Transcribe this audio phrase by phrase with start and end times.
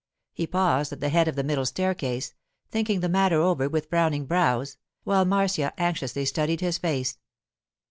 [0.33, 2.33] He paused at the head of the middle staircase,
[2.71, 7.19] thinking the matter over with frowning brows, while Marcia anxiously studied his face.